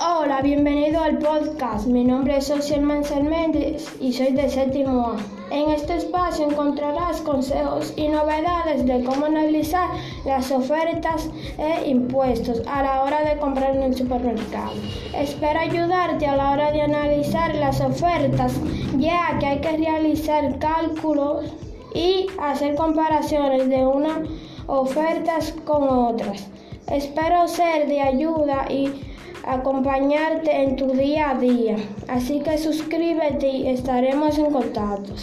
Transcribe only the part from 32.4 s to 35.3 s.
que suscríbete y estaremos en contacto.